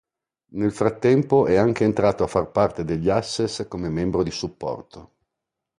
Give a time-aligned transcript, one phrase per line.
[0.53, 5.11] Nel frattempo è anche entrato a far parte degli access, come membro di supporto.